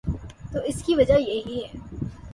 تو 0.51 0.59
اس 0.65 0.81
کی 0.83 0.95
وجہ 0.95 1.19
یہی 1.19 1.63
ہے۔ 1.63 1.77